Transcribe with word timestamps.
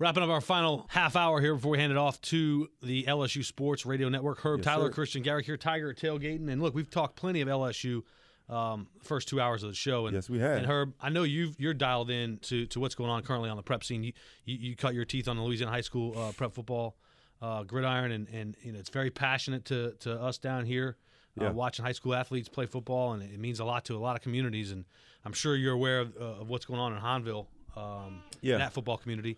Wrapping 0.00 0.22
up 0.22 0.30
our 0.30 0.40
final 0.40 0.86
half 0.88 1.14
hour 1.14 1.42
here 1.42 1.54
before 1.54 1.72
we 1.72 1.78
hand 1.78 1.92
it 1.92 1.98
off 1.98 2.18
to 2.22 2.68
the 2.82 3.04
LSU 3.04 3.44
Sports 3.44 3.84
Radio 3.84 4.08
Network. 4.08 4.38
Herb, 4.40 4.60
Yes, 4.60 4.64
Tyler, 4.64 4.86
sir. 4.86 4.92
Christian, 4.92 5.22
Garic 5.22 5.44
here, 5.44 5.58
Tiger 5.58 5.92
tailgating. 5.92 6.48
And 6.50 6.62
look, 6.62 6.74
we've 6.74 6.88
talked 6.88 7.16
plenty 7.16 7.42
of 7.42 7.48
LSU 7.48 8.02
um, 8.48 8.86
first 9.02 9.28
two 9.28 9.42
hours 9.42 9.62
of 9.62 9.68
the 9.68 9.74
show. 9.76 10.06
And, 10.06 10.14
Yes, 10.14 10.30
we 10.30 10.38
have. 10.40 10.56
And 10.56 10.66
Herb, 10.66 10.94
I 11.02 11.10
know 11.10 11.22
you've, 11.24 11.60
you're 11.60 11.74
dialed 11.74 12.08
in 12.08 12.38
to, 12.44 12.64
to 12.68 12.80
what's 12.80 12.94
going 12.94 13.10
on 13.10 13.22
currently 13.22 13.50
on 13.50 13.58
the 13.58 13.62
prep 13.62 13.84
scene. 13.84 14.02
You, 14.02 14.14
you, 14.46 14.56
you 14.70 14.74
cut 14.76 14.94
your 14.94 15.04
teeth 15.04 15.28
on 15.28 15.36
the 15.36 15.42
Louisiana 15.42 15.70
High 15.70 15.82
School 15.82 16.18
uh, 16.18 16.32
prep 16.32 16.54
football 16.54 16.96
uh, 17.42 17.64
gridiron, 17.64 18.10
and, 18.10 18.26
and 18.30 18.56
you 18.62 18.72
know, 18.72 18.78
it's 18.78 18.90
very 18.90 19.10
passionate 19.10 19.66
to, 19.66 19.92
to 20.00 20.14
us 20.18 20.38
down 20.38 20.64
here. 20.64 20.96
Uh, 21.38 21.44
Yeah. 21.44 21.50
watching 21.50 21.84
high 21.84 21.92
school 21.92 22.14
athletes 22.14 22.48
play 22.48 22.64
football, 22.64 23.12
and 23.12 23.22
it 23.22 23.38
means 23.38 23.60
a 23.60 23.64
lot 23.66 23.84
to 23.84 23.96
a 23.96 24.00
lot 24.00 24.16
of 24.16 24.22
communities. 24.22 24.72
And 24.72 24.86
I'm 25.26 25.32
sure 25.34 25.54
you're 25.56 25.74
aware 25.74 26.00
of, 26.00 26.16
uh, 26.18 26.40
of 26.40 26.48
what's 26.48 26.64
going 26.64 26.80
on 26.80 26.94
in 26.94 27.00
Hahnville, 27.02 27.46
um, 27.76 28.22
Yeah. 28.40 28.54
in 28.54 28.58
that 28.60 28.72
football 28.72 28.96
community. 28.96 29.36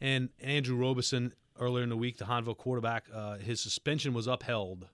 And 0.00 0.30
Andrew 0.40 0.76
Robeson 0.76 1.32
earlier 1.58 1.82
in 1.82 1.90
the 1.90 1.96
week, 1.96 2.18
the 2.18 2.24
Hahnville 2.24 2.56
quarterback, 2.56 3.06
uh, 3.14 3.36
his 3.36 3.60
suspension 3.60 4.14
was 4.14 4.26
upheld 4.26 4.86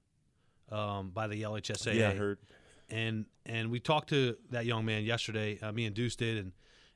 um, 0.71 1.11
by 1.11 1.27
the 1.29 1.43
LHSAA. 1.43 1.95
Yeah, 1.95 2.11
I 2.11 2.15
heard. 2.15 2.39
And 2.89 3.27
and 3.45 3.71
we 3.71 3.81
talked 3.81 4.11
to 4.11 4.37
that 4.51 4.65
young 4.65 4.84
man 4.84 5.05
yesterday. 5.05 5.59
Uh, 5.61 5.73
me 5.73 5.87
and 5.87 5.95
Deuce 5.95 6.15
did, 6.17 6.39
and 6.39 6.53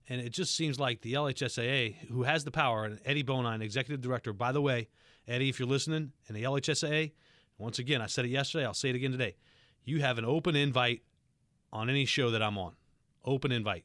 and 0.09 0.21
it 0.21 0.31
just 0.31 0.57
seems 0.57 0.79
like 0.79 1.03
the 1.03 1.15
LHSAA, 1.15 2.09
who 2.09 2.23
has 2.23 2.45
the 2.45 2.51
power, 2.51 2.85
and 2.85 3.01
Eddie 3.05 3.25
Bonine, 3.25 3.61
executive 3.61 4.01
director. 4.01 4.33
By 4.33 4.53
the 4.53 4.61
way, 4.61 4.89
Eddie, 5.27 5.49
if 5.49 5.59
you're 5.59 5.69
listening, 5.69 6.13
and 6.29 6.37
the 6.37 6.45
LHSAA, 6.45 7.13
once 7.59 7.79
again, 7.79 8.01
I 8.01 8.07
said 8.07 8.25
it 8.25 8.29
yesterday, 8.29 8.65
I'll 8.65 8.75
say 8.75 8.91
it 8.91 8.97
again 8.97 9.13
today. 9.13 9.37
You 9.85 10.01
have 10.01 10.19
an 10.19 10.25
open 10.25 10.55
invite 10.55 11.03
on 11.73 11.91
any 11.91 12.05
show 12.05 12.31
that 12.31 12.43
I'm 12.43 12.59
on. 12.59 12.75
Open 13.25 13.53
invite. 13.53 13.85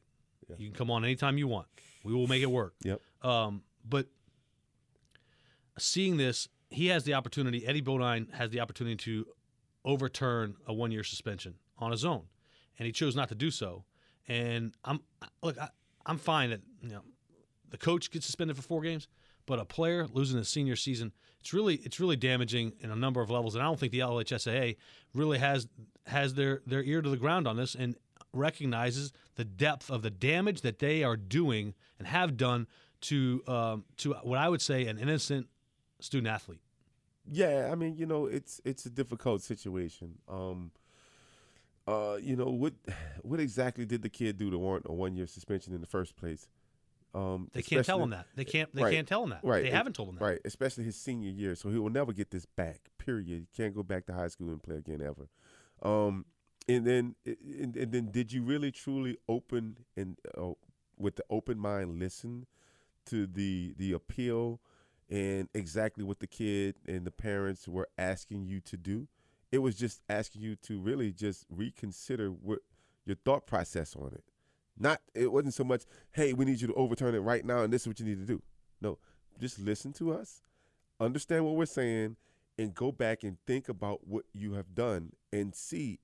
You 0.58 0.68
can 0.68 0.76
come 0.76 0.90
on 0.90 1.04
anytime 1.04 1.38
you 1.38 1.48
want. 1.48 1.66
We 2.04 2.14
will 2.14 2.28
make 2.28 2.42
it 2.42 2.50
work. 2.50 2.74
Yep. 2.84 3.00
Um, 3.22 3.62
but 3.88 4.06
seeing 5.78 6.16
this, 6.16 6.48
he 6.70 6.88
has 6.88 7.04
the 7.04 7.14
opportunity. 7.14 7.66
Eddie 7.66 7.82
Bonine 7.82 8.32
has 8.34 8.50
the 8.50 8.60
opportunity 8.60 8.96
to 8.96 9.26
overturn 9.84 10.56
a 10.66 10.74
one-year 10.74 11.04
suspension 11.04 11.54
on 11.78 11.90
his 11.90 12.04
own, 12.04 12.22
and 12.78 12.86
he 12.86 12.92
chose 12.92 13.14
not 13.14 13.28
to 13.28 13.34
do 13.34 13.50
so. 13.50 13.84
And 14.28 14.74
I'm 14.84 15.00
look, 15.42 15.58
I, 15.58 15.68
I'm 16.04 16.18
fine 16.18 16.50
that 16.50 16.60
you 16.82 16.90
know 16.90 17.02
the 17.70 17.78
coach 17.78 18.10
gets 18.10 18.26
suspended 18.26 18.56
for 18.56 18.62
four 18.62 18.82
games, 18.82 19.08
but 19.46 19.58
a 19.58 19.64
player 19.64 20.06
losing 20.12 20.38
his 20.38 20.48
senior 20.48 20.76
season, 20.76 21.12
it's 21.40 21.52
really 21.52 21.76
it's 21.76 22.00
really 22.00 22.16
damaging 22.16 22.72
in 22.80 22.90
a 22.90 22.96
number 22.96 23.20
of 23.20 23.30
levels. 23.30 23.54
And 23.54 23.62
I 23.62 23.66
don't 23.66 23.78
think 23.78 23.92
the 23.92 24.00
LHSAA 24.00 24.76
really 25.14 25.38
has 25.38 25.68
has 26.06 26.34
their 26.34 26.62
their 26.66 26.82
ear 26.82 27.02
to 27.02 27.08
the 27.08 27.16
ground 27.16 27.46
on 27.46 27.56
this 27.56 27.74
and 27.74 27.96
recognizes 28.32 29.12
the 29.36 29.44
depth 29.44 29.90
of 29.90 30.02
the 30.02 30.10
damage 30.10 30.60
that 30.62 30.78
they 30.78 31.02
are 31.02 31.16
doing 31.16 31.74
and 31.98 32.08
have 32.08 32.36
done 32.36 32.66
to 33.08 33.42
um, 33.46 33.84
to 33.98 34.12
what 34.22 34.38
I 34.38 34.48
would 34.48 34.62
say 34.62 34.86
an 34.86 34.98
innocent 34.98 35.48
student 36.00 36.28
athlete. 36.32 36.60
Yeah, 37.30 37.68
I 37.72 37.74
mean, 37.74 37.96
you 37.96 38.06
know, 38.06 38.26
it's 38.26 38.60
it's 38.64 38.86
a 38.86 38.90
difficult 38.90 39.42
situation. 39.42 40.18
Um, 40.28 40.70
uh, 41.86 42.18
you 42.20 42.36
know 42.36 42.46
what 42.46 42.74
what 43.22 43.40
exactly 43.40 43.84
did 43.86 44.02
the 44.02 44.08
kid 44.08 44.38
do 44.38 44.50
to 44.50 44.58
warrant 44.58 44.86
a 44.88 44.92
one 44.92 45.14
year 45.16 45.26
suspension 45.26 45.72
in 45.74 45.80
the 45.80 45.86
first 45.86 46.16
place? 46.16 46.48
Um, 47.14 47.48
They 47.54 47.62
can't 47.62 47.86
tell 47.86 48.02
him 48.02 48.10
that. 48.10 48.26
They 48.34 48.44
can't. 48.44 48.74
They 48.74 48.82
Right. 48.82 48.92
can't 48.94 49.08
tell 49.08 49.22
him 49.24 49.30
that. 49.30 49.40
Right. 49.42 49.62
They 49.62 49.68
it- 49.68 49.74
haven't 49.74 49.94
told 49.94 50.10
him 50.10 50.16
that. 50.16 50.24
Right, 50.24 50.40
especially 50.44 50.84
his 50.84 50.96
senior 50.96 51.30
year, 51.30 51.54
so 51.54 51.70
he 51.70 51.78
will 51.78 51.88
never 51.90 52.12
get 52.12 52.30
this 52.30 52.44
back. 52.44 52.90
Period. 52.98 53.46
He 53.50 53.56
can't 53.56 53.74
go 53.74 53.82
back 53.82 54.04
to 54.06 54.12
high 54.12 54.28
school 54.28 54.50
and 54.50 54.62
play 54.62 54.76
again 54.76 55.00
ever. 55.00 55.28
Um, 55.82 56.26
and 56.68 56.84
then 56.86 57.14
and, 57.24 57.76
and 57.76 57.92
then 57.92 58.10
did 58.10 58.32
you 58.32 58.42
really 58.42 58.70
truly 58.72 59.16
open 59.28 59.78
and 59.96 60.18
uh, 60.36 60.52
with 60.98 61.16
the 61.16 61.24
open 61.30 61.58
mind 61.58 61.98
listen 61.98 62.46
to 63.06 63.26
the 63.26 63.74
the 63.76 63.92
appeal 63.92 64.60
and 65.08 65.48
exactly 65.54 66.02
what 66.02 66.18
the 66.18 66.26
kid 66.26 66.76
and 66.86 67.04
the 67.04 67.10
parents 67.10 67.68
were 67.68 67.88
asking 67.98 68.46
you 68.46 68.60
to 68.60 68.76
do? 68.76 69.08
It 69.52 69.58
was 69.58 69.76
just 69.76 70.02
asking 70.08 70.42
you 70.42 70.56
to 70.56 70.80
really 70.80 71.12
just 71.12 71.46
reconsider 71.50 72.28
what 72.28 72.60
your 73.04 73.16
thought 73.24 73.46
process 73.46 73.94
on 73.96 74.12
it. 74.14 74.24
Not 74.78 75.00
it 75.14 75.32
wasn't 75.32 75.54
so 75.54 75.64
much, 75.64 75.84
hey, 76.12 76.32
we 76.32 76.44
need 76.44 76.60
you 76.60 76.66
to 76.68 76.74
overturn 76.74 77.14
it 77.14 77.20
right 77.20 77.44
now 77.44 77.62
and 77.62 77.72
this 77.72 77.82
is 77.82 77.88
what 77.88 78.00
you 78.00 78.06
need 78.06 78.18
to 78.18 78.26
do. 78.26 78.42
No, 78.80 78.98
just 79.40 79.58
listen 79.58 79.92
to 79.94 80.12
us, 80.12 80.42
understand 81.00 81.44
what 81.44 81.54
we're 81.54 81.66
saying, 81.66 82.16
and 82.58 82.74
go 82.74 82.92
back 82.92 83.22
and 83.22 83.38
think 83.46 83.68
about 83.68 84.06
what 84.06 84.24
you 84.32 84.54
have 84.54 84.74
done 84.74 85.12
and 85.32 85.54
see 85.54 86.00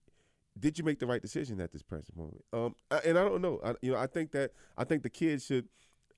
did 0.58 0.78
you 0.78 0.84
make 0.84 0.98
the 0.98 1.06
right 1.06 1.22
decision 1.22 1.60
at 1.60 1.72
this 1.72 1.82
present 1.82 2.16
moment. 2.16 2.44
Um, 2.52 2.74
and 3.04 3.18
I 3.18 3.24
don't 3.24 3.40
know. 3.40 3.60
I, 3.64 3.74
you 3.80 3.92
know, 3.92 3.98
I 3.98 4.06
think 4.06 4.32
that 4.32 4.52
I 4.76 4.84
think 4.84 5.02
the 5.02 5.10
kids 5.10 5.46
should. 5.46 5.68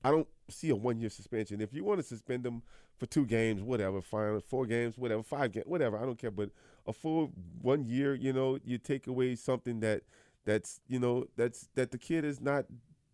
I 0.04 0.10
don't 0.10 0.28
see 0.50 0.70
a 0.70 0.76
one 0.76 1.00
year 1.00 1.10
suspension. 1.10 1.60
If 1.60 1.72
you 1.72 1.84
want 1.84 2.00
to 2.00 2.06
suspend 2.06 2.44
them 2.44 2.62
for 2.98 3.06
two 3.06 3.26
games, 3.26 3.62
whatever, 3.62 4.00
fine. 4.00 4.40
Four 4.42 4.66
games, 4.66 4.96
whatever. 4.96 5.22
Five 5.22 5.52
games, 5.52 5.66
whatever. 5.66 5.96
I 5.98 6.02
don't 6.02 6.18
care. 6.18 6.30
But 6.30 6.50
a 6.86 6.92
full 6.92 7.32
one 7.60 7.84
year, 7.84 8.14
you 8.14 8.32
know, 8.32 8.58
you 8.64 8.78
take 8.78 9.06
away 9.06 9.34
something 9.34 9.80
that 9.80 10.02
that's 10.44 10.80
you 10.86 10.98
know 10.98 11.26
that's 11.36 11.68
that 11.74 11.90
the 11.90 11.98
kid 11.98 12.24
has 12.24 12.40
not 12.40 12.66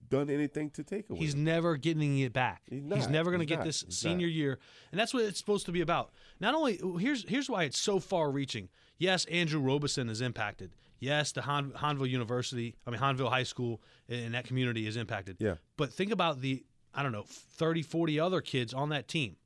done 0.09 0.29
anything 0.29 0.71
to 0.71 0.83
take 0.83 1.09
away. 1.09 1.21
He's 1.21 1.37
never 1.37 1.77
getting 1.77 2.19
it 2.19 2.33
back. 2.33 2.63
He's 2.69 2.83
He's, 2.93 3.09
never 3.09 3.31
going 3.31 3.41
to 3.41 3.47
get 3.47 3.61
not. 3.61 3.67
this 3.67 3.85
senior 3.89 4.27
not. 4.27 4.35
year, 4.35 4.59
and 4.91 5.01
that's 5.01 5.15
what 5.15 5.25
it's 5.25 5.39
supposed 5.39 5.67
to 5.67 5.73
be 5.73 5.81
about. 5.81 6.11
Not 6.41 6.55
only 6.55 6.81
here's 6.99 7.27
here's 7.29 7.49
why 7.49 7.65
it's 7.65 7.79
so 7.79 8.01
far-reaching. 8.01 8.69
Yes, 8.99 9.25
Andrew 9.27 9.61
Robeson 9.61 10.11
is 10.11 10.21
impacted. 10.21 10.73
Yes, 10.99 11.33
the 11.33 11.41
Han, 11.43 11.73
Hahnville 11.73 12.11
University, 12.11 12.77
I 12.87 12.91
mean 12.91 13.01
Hahnville 13.01 13.31
High 13.31 13.45
School 13.45 13.81
in 14.09 14.33
that 14.33 14.45
community 14.45 14.87
is 14.87 14.97
impacted. 14.97 15.37
Yeah. 15.39 15.55
But 15.79 15.93
think 15.93 16.11
about 16.11 16.43
the 16.43 16.65
I 16.95 17.03
don't 17.03 17.13
know 17.13 17.25
30, 17.27 17.83
40 17.83 18.21
other 18.21 18.41
kids 18.41 18.75
on 18.75 18.89
that 18.91 19.09
team 19.09 19.37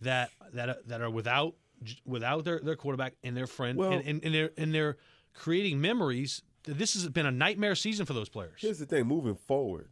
that 0.00 0.30
that 0.52 0.86
that 0.88 1.00
are 1.00 1.10
without 1.10 1.54
without 2.04 2.44
their, 2.44 2.60
their 2.60 2.76
quarterback 2.76 3.14
and 3.22 3.36
their 3.36 3.46
friend, 3.46 3.78
Well- 3.78 3.92
and, 3.92 4.04
and, 4.06 4.24
and 4.24 4.34
they're 4.34 4.50
and 4.56 4.74
they're 4.74 4.96
creating 5.34 5.80
memories. 5.80 6.42
This 6.64 6.94
has 6.94 7.08
been 7.08 7.26
a 7.26 7.30
nightmare 7.30 7.74
season 7.74 8.04
for 8.04 8.12
those 8.12 8.28
players. 8.28 8.60
Here's 8.60 8.78
the 8.78 8.86
thing: 8.86 9.06
moving 9.06 9.36
forward, 9.36 9.88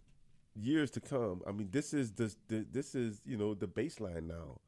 years 0.55 0.91
to 0.93 1.01
come. 1.01 1.43
I 1.47 1.53
mean, 1.53 1.69
this 1.71 1.95
is 1.95 2.13
the, 2.13 2.35
the 2.49 2.67
this 2.71 2.95
is 2.95 3.21
you 3.25 3.37
know 3.37 3.55
the 3.55 3.69
baseline 3.69 4.25
now. 4.27 4.61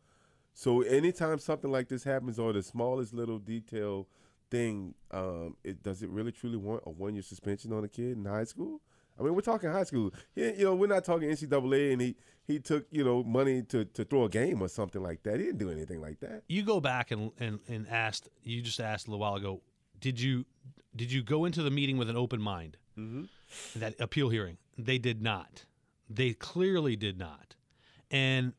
So 0.55 0.83
anytime 0.83 1.39
something 1.39 1.71
like 1.71 1.89
this 1.89 2.05
happens, 2.05 2.39
or 2.39 2.53
the 2.53 2.63
smallest 2.63 3.13
little 3.15 3.39
detail 3.39 4.09
thing, 4.51 4.95
um, 5.11 5.57
it 5.63 5.83
does 5.83 6.03
it 6.03 6.09
really 6.11 6.33
truly 6.33 6.57
want 6.57 6.83
a 6.87 6.91
one 6.91 7.15
year 7.15 7.23
suspension 7.23 7.73
on 7.73 7.85
a 7.85 7.89
kid 7.89 8.17
in 8.17 8.25
high 8.25 8.45
school? 8.45 8.81
I 9.19 9.23
mean, 9.23 9.35
we're 9.35 9.41
talking 9.41 9.71
high 9.71 9.85
school. 9.85 10.13
He, 10.35 10.43
you 10.45 10.65
know, 10.65 10.75
we're 10.75 10.87
not 10.87 11.05
talking 11.05 11.29
NCAA, 11.29 11.93
and 11.93 12.01
he 12.01 12.17
he 12.47 12.59
took 12.61 12.87
you 12.91 13.05
know 13.05 13.23
money 13.25 13.63
to 13.65 13.85
to 13.85 14.05
throw 14.05 14.25
a 14.25 14.29
game 14.29 14.63
or 14.63 14.69
something 14.69 15.03
like 15.03 15.23
that. 15.25 15.39
He 15.41 15.47
didn't 15.47 15.59
do 15.59 15.71
anything 15.71 16.01
like 16.01 16.21
that. 16.21 16.43
you 16.49 16.63
go 16.63 16.81
back 16.81 17.11
and, 17.11 17.33
and 17.39 17.61
and 17.69 17.89
asked 17.89 18.29
you 18.43 18.63
just 18.63 18.81
asked 18.81 19.07
a 19.07 19.11
little 19.11 19.21
while 19.21 19.35
ago 19.37 19.61
did 20.01 20.21
you 20.21 20.45
did 20.97 21.11
you 21.13 21.23
go 21.23 21.45
into 21.45 21.63
the 21.63 21.71
meeting 21.71 21.97
with 21.99 22.09
an 22.11 22.17
open 22.17 22.41
mind 22.41 22.77
Mm-hmm. 22.99 23.25
that 23.79 23.95
appeal 24.01 24.29
hearing 24.29 24.59
they 24.77 24.99
did 24.99 25.23
not 25.23 25.65
they 26.11 26.33
clearly 26.33 26.97
did 26.97 27.17
not 27.17 27.55
and 28.11 28.55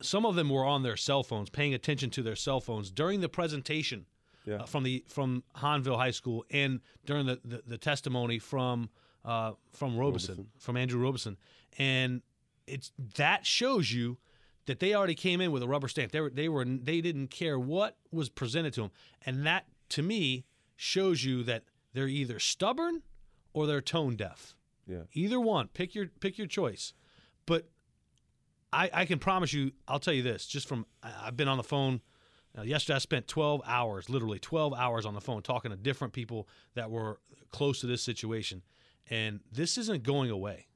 some 0.00 0.24
of 0.24 0.36
them 0.36 0.48
were 0.50 0.64
on 0.64 0.84
their 0.84 0.96
cell 0.96 1.24
phones 1.24 1.50
paying 1.50 1.74
attention 1.74 2.08
to 2.10 2.22
their 2.22 2.36
cell 2.36 2.60
phones 2.60 2.92
during 2.92 3.20
the 3.20 3.28
presentation 3.28 4.06
Yeah. 4.46 4.56
uh, 4.56 4.66
from 4.66 4.84
the 4.84 5.04
from 5.08 5.42
Hahnville 5.56 5.96
High 5.96 6.12
School 6.12 6.44
and 6.50 6.80
during 7.06 7.26
the, 7.26 7.40
the, 7.44 7.62
the 7.66 7.78
testimony 7.78 8.38
from 8.38 8.88
uh, 9.24 9.52
from 9.72 9.96
Robeson, 9.96 10.36
Robeson. 10.36 10.50
from 10.58 10.76
Andrew 10.76 11.00
Robeson, 11.00 11.36
and 11.78 12.22
it's 12.66 12.92
that 13.16 13.46
shows 13.46 13.92
you 13.92 14.18
that 14.66 14.80
they 14.80 14.94
already 14.94 15.14
came 15.14 15.40
in 15.40 15.52
with 15.52 15.62
a 15.62 15.68
rubber 15.68 15.88
stamp. 15.88 16.12
They 16.12 16.20
were 16.20 16.30
they 16.30 16.48
were 16.48 16.64
they 16.64 17.00
didn't 17.00 17.28
care 17.28 17.58
what 17.58 17.96
was 18.10 18.28
presented 18.28 18.72
to 18.74 18.82
them, 18.82 18.90
and 19.24 19.46
that 19.46 19.66
to 19.90 20.02
me 20.02 20.44
shows 20.76 21.24
you 21.24 21.42
that 21.44 21.64
they're 21.92 22.08
either 22.08 22.38
stubborn 22.38 23.02
or 23.52 23.66
they're 23.66 23.80
tone 23.80 24.16
deaf. 24.16 24.56
Yeah. 24.86 25.02
Either 25.12 25.40
one, 25.40 25.68
pick 25.68 25.94
your 25.94 26.06
pick 26.20 26.38
your 26.38 26.46
choice. 26.46 26.94
But 27.46 27.68
I, 28.72 28.90
I 28.92 29.04
can 29.04 29.18
promise 29.18 29.52
you, 29.52 29.72
I'll 29.86 29.98
tell 29.98 30.14
you 30.14 30.22
this, 30.22 30.46
just 30.46 30.68
from 30.68 30.86
I've 31.02 31.36
been 31.36 31.48
on 31.48 31.56
the 31.56 31.62
phone. 31.62 32.00
Uh, 32.56 32.62
yesterday, 32.62 32.96
I 32.96 32.98
spent 32.98 33.28
12 33.28 33.62
hours, 33.64 34.10
literally 34.10 34.38
12 34.38 34.74
hours 34.74 35.06
on 35.06 35.14
the 35.14 35.22
phone, 35.22 35.40
talking 35.42 35.70
to 35.70 35.76
different 35.76 36.12
people 36.12 36.48
that 36.74 36.90
were 36.90 37.18
close 37.50 37.80
to 37.80 37.86
this 37.86 38.02
situation, 38.02 38.62
and 39.10 39.40
this 39.50 39.78
isn't 39.78 40.02
going 40.02 40.30
away. 40.30 40.66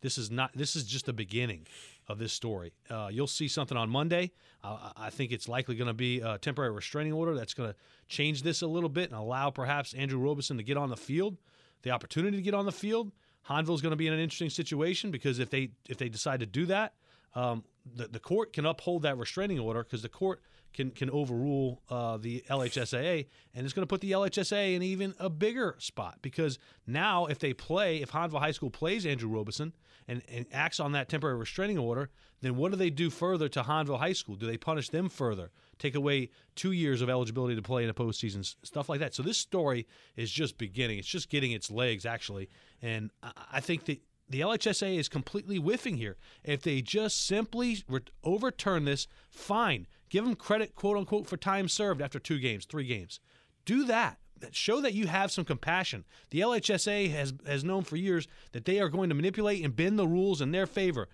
This 0.00 0.18
is 0.18 0.30
not. 0.30 0.52
This 0.54 0.76
is 0.76 0.84
just 0.84 1.06
the 1.06 1.12
beginning 1.12 1.66
of 2.08 2.18
this 2.18 2.32
story. 2.32 2.72
Uh, 2.88 3.08
you'll 3.10 3.26
see 3.26 3.48
something 3.48 3.76
on 3.76 3.90
Monday. 3.90 4.30
Uh, 4.62 4.90
I 4.96 5.10
think 5.10 5.32
it's 5.32 5.48
likely 5.48 5.74
going 5.74 5.88
to 5.88 5.94
be 5.94 6.20
a 6.20 6.38
temporary 6.38 6.72
restraining 6.72 7.12
order 7.12 7.34
that's 7.34 7.54
going 7.54 7.70
to 7.70 7.76
change 8.08 8.42
this 8.42 8.62
a 8.62 8.66
little 8.66 8.88
bit 8.88 9.10
and 9.10 9.18
allow 9.18 9.50
perhaps 9.50 9.94
Andrew 9.94 10.18
Robeson 10.18 10.56
to 10.56 10.62
get 10.62 10.76
on 10.76 10.88
the 10.88 10.96
field, 10.96 11.36
the 11.82 11.90
opportunity 11.90 12.36
to 12.36 12.42
get 12.42 12.54
on 12.54 12.64
the 12.64 12.72
field. 12.72 13.12
Hahnville's 13.42 13.82
going 13.82 13.90
to 13.90 13.96
be 13.96 14.06
in 14.06 14.12
an 14.12 14.20
interesting 14.20 14.50
situation 14.50 15.10
because 15.10 15.38
if 15.38 15.50
they 15.50 15.70
if 15.88 15.98
they 15.98 16.08
decide 16.08 16.40
to 16.40 16.46
do 16.46 16.66
that, 16.66 16.94
um, 17.34 17.64
the, 17.94 18.08
the 18.08 18.20
court 18.20 18.52
can 18.52 18.66
uphold 18.66 19.02
that 19.02 19.16
restraining 19.16 19.58
order 19.58 19.82
because 19.82 20.02
the 20.02 20.08
court 20.08 20.40
can 20.72 20.90
can 20.90 21.10
overrule 21.10 21.82
uh, 21.90 22.16
the 22.16 22.44
LHSAA, 22.48 23.26
and 23.54 23.64
it's 23.64 23.72
going 23.72 23.82
to 23.82 23.88
put 23.88 24.00
the 24.00 24.12
LHSAA 24.12 24.74
in 24.74 24.82
even 24.82 25.14
a 25.18 25.30
bigger 25.30 25.76
spot 25.78 26.18
because 26.22 26.58
now 26.86 27.26
if 27.26 27.38
they 27.38 27.52
play, 27.52 28.02
if 28.02 28.12
Hahnville 28.12 28.40
High 28.40 28.52
School 28.52 28.70
plays 28.70 29.06
Andrew 29.06 29.28
Robeson 29.28 29.72
and, 30.06 30.22
and 30.28 30.46
acts 30.52 30.80
on 30.80 30.92
that 30.92 31.08
temporary 31.08 31.36
restraining 31.36 31.78
order, 31.78 32.10
then 32.40 32.56
what 32.56 32.70
do 32.70 32.76
they 32.76 32.90
do 32.90 33.10
further 33.10 33.48
to 33.48 33.62
Hahnville 33.62 33.98
High 33.98 34.12
School? 34.12 34.36
Do 34.36 34.46
they 34.46 34.56
punish 34.56 34.88
them 34.90 35.08
further? 35.08 35.50
Take 35.78 35.94
away 35.94 36.30
two 36.54 36.72
years 36.72 37.02
of 37.02 37.10
eligibility 37.10 37.56
to 37.56 37.62
play 37.62 37.84
in 37.84 37.90
a 37.90 37.94
postseason, 37.94 38.44
stuff 38.64 38.88
like 38.88 39.00
that. 39.00 39.14
So 39.14 39.22
this 39.22 39.38
story 39.38 39.86
is 40.16 40.30
just 40.30 40.58
beginning. 40.58 40.98
It's 40.98 41.08
just 41.08 41.28
getting 41.28 41.52
its 41.52 41.70
legs, 41.70 42.06
actually. 42.06 42.48
And 42.82 43.10
I 43.52 43.60
think 43.60 43.84
that 43.86 44.00
the 44.28 44.40
LHSA 44.40 44.98
is 44.98 45.08
completely 45.08 45.56
whiffing 45.56 45.96
here. 45.96 46.16
If 46.44 46.62
they 46.62 46.82
just 46.82 47.26
simply 47.26 47.82
re- 47.88 48.00
overturn 48.24 48.84
this, 48.84 49.06
fine. 49.30 49.86
Give 50.10 50.24
them 50.24 50.34
credit, 50.34 50.74
quote 50.74 50.96
unquote, 50.96 51.26
for 51.26 51.36
time 51.36 51.68
served 51.68 52.02
after 52.02 52.18
two 52.18 52.38
games, 52.38 52.64
three 52.64 52.86
games. 52.86 53.20
Do 53.64 53.84
that. 53.84 54.18
Show 54.52 54.80
that 54.80 54.94
you 54.94 55.08
have 55.08 55.32
some 55.32 55.44
compassion. 55.44 56.04
The 56.30 56.40
LHSA 56.40 57.10
has 57.10 57.34
has 57.44 57.64
known 57.64 57.82
for 57.82 57.96
years 57.96 58.28
that 58.52 58.66
they 58.66 58.78
are 58.78 58.88
going 58.88 59.08
to 59.08 59.14
manipulate 59.14 59.64
and 59.64 59.74
bend 59.74 59.98
the 59.98 60.06
rules 60.06 60.40
in 60.40 60.52
their 60.52 60.66
favor. 60.66 61.08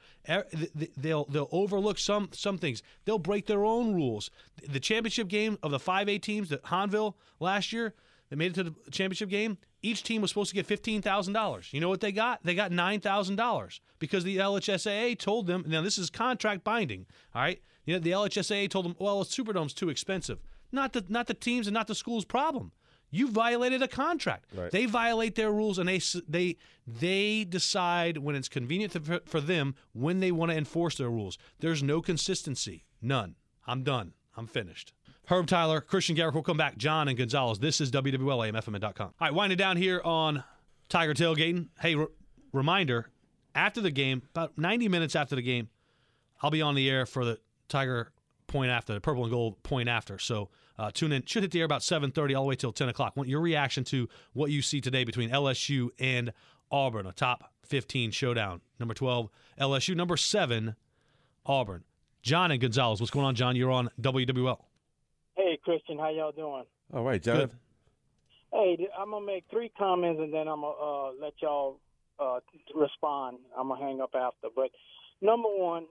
They'll 0.97 1.25
they'll 1.25 1.49
overlook 1.51 1.99
some 1.99 2.29
some 2.33 2.59
things. 2.59 2.83
They'll 3.07 3.19
break 3.19 3.47
their 3.47 3.65
own 3.65 3.95
rules. 3.95 4.31
The 4.69 4.79
championship 4.79 5.29
game 5.29 5.59
of 5.63 5.71
the 5.71 5.79
5A 5.79 6.21
teams 6.21 6.51
that 6.51 6.65
Hahnville 6.65 7.15
last 7.41 7.73
year, 7.73 7.95
they 8.29 8.37
made 8.37 8.53
it 8.53 8.55
to 8.57 8.65
the 8.65 8.75
championship 8.91 9.31
game. 9.31 9.57
Each 9.85 10.03
team 10.03 10.23
was 10.23 10.31
supposed 10.31 10.49
to 10.49 10.55
get 10.55 10.65
fifteen 10.67 11.03
thousand 11.03 11.35
dollars. 11.35 11.69
You 11.71 11.81
know 11.81 11.91
what 11.91 12.01
they 12.01 12.11
got? 12.11 12.41
They 12.43 12.55
got 12.55 12.73
nine 12.73 13.01
thousand 13.01 13.37
dollars 13.37 13.81
because 13.99 14.25
the 14.25 14.39
LHSAA 14.39 15.19
told 15.19 15.47
them. 15.47 15.63
Now 15.67 15.83
this 15.83 15.99
is 15.99 16.09
contract 16.09 16.65
binding. 16.65 17.05
All 17.35 17.43
right. 17.43 17.61
You 17.85 17.95
know, 17.95 18.01
the 18.01 18.13
LHSAA 18.13 18.71
told 18.71 18.87
them, 18.87 18.97
well, 18.99 19.23
Superdome's 19.25 19.75
too 19.75 19.91
expensive. 19.91 20.39
Not 20.73 20.95
the 20.95 21.05
not 21.09 21.27
the 21.27 21.35
teams 21.35 21.67
and 21.67 21.75
not 21.75 21.87
the 21.87 21.95
school's 21.95 22.25
problem. 22.25 22.73
You 23.11 23.29
violated 23.29 23.83
a 23.83 23.87
contract. 23.87 24.47
Right. 24.55 24.71
They 24.71 24.87
violate 24.87 25.35
their 25.35 25.53
rules 25.53 25.79
and 25.79 25.89
they 25.89 26.01
they 26.27 26.57
they 26.87 27.45
decide 27.45 28.17
when 28.19 28.35
it's 28.35 28.49
convenient 28.49 28.93
for, 28.93 29.21
for 29.27 29.41
them 29.41 29.75
when 29.93 30.21
they 30.21 30.33
want 30.33 30.51
to 30.51 30.57
enforce 30.57 30.97
their 30.97 31.11
rules. 31.11 31.37
There's 31.61 31.83
no 31.83 32.01
consistency. 32.01 32.85
None. 33.03 33.37
I'm 33.67 33.83
done. 33.83 34.15
I'm 34.37 34.47
finished. 34.47 34.95
Herb 35.27 35.47
Tyler, 35.47 35.81
Christian 35.81 36.17
Garic 36.17 36.35
will 36.35 36.43
come 36.43 36.57
back. 36.57 36.77
John 36.77 37.09
and 37.09 37.17
Gonzalez. 37.17 37.59
This 37.59 37.81
is 37.81 37.91
WWLAMFM.com. 37.91 39.07
All 39.07 39.15
right, 39.21 39.33
winding 39.33 39.57
down 39.57 39.77
here 39.77 40.03
on 40.05 40.45
Tiger 40.89 41.15
Tailgating. 41.15 41.69
Hey, 41.81 41.95
re- 41.95 42.07
reminder 42.53 43.09
after 43.55 43.81
the 43.81 43.91
game, 43.91 44.23
about 44.35 44.59
90 44.59 44.89
minutes 44.89 45.17
after 45.17 45.35
the 45.35 45.43
game, 45.43 45.69
I'll 46.43 46.51
be 46.51 46.61
on 46.61 46.75
the 46.75 46.91
air 46.91 47.07
for 47.07 47.25
the 47.25 47.39
Tiger 47.69 48.13
point 48.47 48.71
after, 48.71 48.93
the 48.93 49.01
purple 49.01 49.23
and 49.23 49.33
gold 49.33 49.63
point 49.63 49.89
after. 49.89 50.19
So 50.19 50.51
uh, 50.79 50.91
tune 50.93 51.13
in. 51.13 51.25
Should 51.25 51.43
hit 51.43 51.53
the 51.53 51.61
air 51.61 51.65
about 51.65 51.81
7.30 51.81 52.37
all 52.37 52.43
the 52.45 52.49
way 52.49 52.57
till 52.57 52.73
10 52.73 52.91
o'clock. 52.91 53.17
Want 53.17 53.29
your 53.29 53.41
reaction 53.41 53.85
to 53.85 54.09
what 54.35 54.51
you 54.51 54.61
see 54.61 54.81
today 54.81 55.05
between 55.05 55.31
LSU 55.31 55.89
and 55.99 56.33
Auburn, 56.71 57.07
a 57.07 57.13
top 57.13 57.51
15 57.65 58.11
showdown. 58.11 58.61
Number 58.79 58.93
12, 58.95 59.31
LSU. 59.59 59.97
Number 59.97 60.17
7, 60.17 60.75
Auburn. 61.47 61.85
John 62.23 62.51
and 62.51 62.61
Gonzalez. 62.61 63.01
What's 63.01 63.11
going 63.11 63.27
on, 63.27 63.35
John? 63.35 63.57
You're 63.57 63.71
on 63.71 63.91
WWL. 64.01 64.59
Hey, 65.65 65.73
Christian, 65.73 65.99
how 65.99 66.11
y'all 66.11 66.33
doing? 66.33 66.65
All 66.93 67.05
right, 67.05 67.23
John. 67.23 67.39
Good. 67.39 67.51
Hey, 68.53 68.89
I'm 68.99 69.11
gonna 69.11 69.25
make 69.25 69.45
three 69.51 69.71
comments 69.77 70.21
and 70.23 70.33
then 70.33 70.49
I'm 70.49 70.61
gonna 70.61 70.69
uh, 70.69 71.11
let 71.21 71.33
y'all 71.43 71.81
uh, 72.19 72.41
respond. 72.75 73.39
I'm 73.57 73.69
gonna 73.69 73.85
hang 73.85 74.01
up 74.01 74.15
after. 74.15 74.49
But 74.55 74.71
number 75.21 75.49
one, 75.49 75.87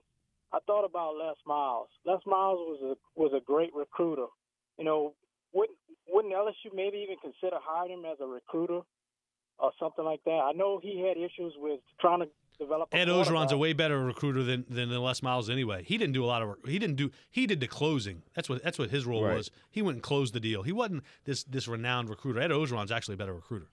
I 0.52 0.58
thought 0.66 0.84
about 0.84 1.16
Les 1.16 1.34
Miles. 1.46 1.88
Les 2.06 2.18
Miles 2.26 2.58
was 2.58 2.96
a 2.96 3.20
was 3.20 3.32
a 3.36 3.44
great 3.44 3.74
recruiter. 3.74 4.26
You 4.78 4.84
know, 4.84 5.14
wouldn't 5.52 5.78
wouldn't 6.08 6.34
LSU 6.34 6.74
maybe 6.74 6.98
even 6.98 7.16
consider 7.20 7.56
hiring 7.60 7.98
him 7.98 8.04
as 8.04 8.18
a 8.20 8.26
recruiter 8.26 8.80
or 9.58 9.72
something 9.78 10.04
like 10.04 10.24
that? 10.24 10.40
I 10.44 10.52
know 10.52 10.80
he 10.82 11.00
had 11.06 11.16
issues 11.16 11.54
with 11.58 11.80
trying 12.00 12.20
to 12.20 12.28
develop. 12.58 12.88
A 12.92 12.96
Ed 12.96 13.08
Orgeron's 13.08 13.52
a 13.52 13.58
way 13.58 13.72
better 13.72 13.98
recruiter 14.04 14.42
than 14.42 14.64
than 14.68 14.88
the 14.90 14.98
Les 15.00 15.22
Miles 15.22 15.48
anyway. 15.50 15.82
He 15.84 15.98
didn't 15.98 16.14
do 16.14 16.24
a 16.24 16.26
lot 16.26 16.42
of 16.42 16.48
work. 16.48 16.66
he 16.66 16.78
didn't 16.78 16.96
do 16.96 17.10
he 17.30 17.46
did 17.46 17.60
the 17.60 17.68
closing. 17.68 18.22
That's 18.34 18.48
what 18.48 18.62
that's 18.62 18.78
what 18.78 18.90
his 18.90 19.06
role 19.06 19.24
Right. 19.24 19.36
was. 19.36 19.50
He 19.70 19.82
went 19.82 19.96
and 19.96 20.02
closed 20.02 20.34
the 20.34 20.40
deal. 20.40 20.62
He 20.62 20.72
wasn't 20.72 21.04
this 21.24 21.44
this 21.44 21.66
renowned 21.68 22.08
recruiter. 22.10 22.40
Ed 22.40 22.50
Orgeron's 22.50 22.92
actually 22.92 23.14
a 23.14 23.18
better 23.18 23.34
recruiter. 23.34 23.66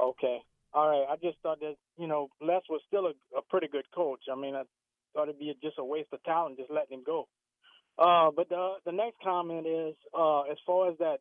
Okay. 0.00 0.38
All 0.74 0.88
right. 0.88 1.06
I 1.08 1.16
just 1.16 1.38
thought 1.42 1.60
that, 1.60 1.76
you 1.96 2.06
know, 2.06 2.28
Les 2.40 2.60
was 2.68 2.82
still 2.86 3.06
a, 3.06 3.38
a 3.38 3.42
pretty 3.48 3.68
good 3.68 3.86
coach. 3.94 4.20
I 4.30 4.34
mean, 4.38 4.54
I 4.54 4.62
thought 5.14 5.28
it'd 5.28 5.38
be 5.38 5.54
just 5.62 5.78
a 5.78 5.84
waste 5.84 6.08
of 6.12 6.22
talent 6.24 6.58
just 6.58 6.70
letting 6.70 6.98
him 6.98 7.04
go. 7.04 7.28
Uh, 7.98 8.30
but 8.34 8.48
the 8.50 8.74
the 8.84 8.92
next 8.92 9.16
comment 9.24 9.66
is, 9.66 9.94
uh, 10.12 10.42
as 10.42 10.58
far 10.66 10.90
as 10.90 10.98
that 10.98 11.18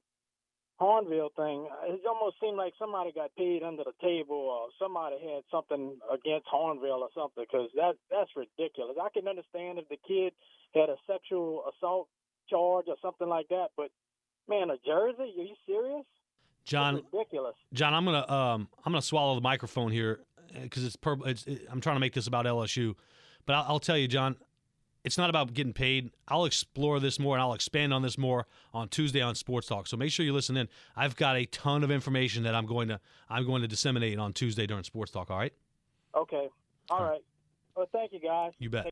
Hornville 0.80 1.34
thing, 1.36 1.68
it 1.88 2.02
almost 2.06 2.36
seemed 2.42 2.58
like 2.58 2.74
somebody 2.78 3.14
got 3.14 3.34
paid 3.38 3.64
under 3.64 3.84
the 3.84 3.96
table 4.02 4.36
or 4.36 4.68
somebody 4.78 5.16
had 5.24 5.44
something 5.50 5.96
against 6.12 6.48
Hornville 6.48 7.00
or 7.00 7.10
something 7.16 7.46
because 7.50 7.70
that 7.76 7.96
that's 8.12 8.30
ridiculous. 8.36 8.98
I 9.02 9.08
can 9.14 9.28
understand 9.28 9.80
if 9.80 9.88
the 9.88 9.98
kid 10.06 10.34
had 10.74 10.90
a 10.90 10.98
sexual 11.08 11.64
assault 11.72 12.10
charge 12.50 12.86
or 12.88 12.98
something 13.02 13.30
like 13.30 13.48
that, 13.50 13.70
but 13.78 13.90
man, 14.50 14.70
a 14.70 14.78
jersey? 14.86 15.34
Are 15.38 15.44
you 15.44 15.56
serious? 15.66 16.06
John 16.66 16.96
That's 16.96 17.08
ridiculous. 17.14 17.56
John, 17.74 17.94
I'm 17.94 18.04
gonna 18.04 18.30
um, 18.30 18.68
I'm 18.86 18.92
gonna 18.92 19.02
swallow 19.02 19.36
the 19.36 19.42
microphone 19.42 19.92
here 19.92 20.20
because 20.62 20.84
it's, 20.84 20.96
pur- 20.96 21.26
it's 21.26 21.46
it, 21.48 21.68
I'm 21.72 21.80
trying 21.80 21.96
to 21.96 22.00
make 22.00 22.14
this 22.14 22.28
about 22.28 22.46
LSU, 22.46 22.96
but 23.46 23.54
I'll, 23.54 23.66
I'll 23.70 23.80
tell 23.80 23.98
you, 23.98 24.08
John, 24.08 24.36
it's 25.06 25.18
not 25.18 25.30
about 25.30 25.54
getting 25.54 25.74
paid. 25.74 26.12
I'll 26.28 26.46
explore 26.46 27.00
this 27.00 27.20
more 27.20 27.36
and 27.36 27.42
I'll 27.42 27.54
expand 27.54 27.94
on 27.94 28.02
this 28.02 28.18
more 28.18 28.48
on 28.74 28.90
Tuesday 28.90 29.22
on 29.22 29.36
Sports 29.36 29.68
Talk. 29.68 29.88
So 29.88 29.96
make 29.96 30.12
sure 30.12 30.26
you 30.26 30.34
listen 30.34 30.58
in. 30.58 30.68
I've 30.96 31.16
got 31.16 31.36
a 31.38 31.46
ton 31.46 31.84
of 31.84 31.92
information 31.92 32.44
that 32.44 32.56
I'm 32.56 32.66
going 32.66 32.88
to 32.90 33.00
I'm 33.30 33.46
going 33.46 33.62
to 33.62 33.68
disseminate 33.68 34.20
on 34.20 34.34
Tuesday 34.34 34.66
during 34.68 34.84
Sports 34.84 35.12
Talk. 35.12 35.32
All 35.32 35.38
right, 35.38 35.54
Okay. 36.16 36.48
All 36.90 37.04
right. 37.04 37.22
Well, 37.76 37.88
thank 37.92 38.14
you, 38.14 38.20
guys. 38.20 38.54
you 38.60 38.70
bet. 38.70 38.92